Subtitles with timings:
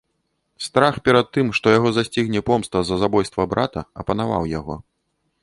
[0.67, 4.75] Страх перад тым, што яго засцігне помста за забойства брата, апанаваў яго.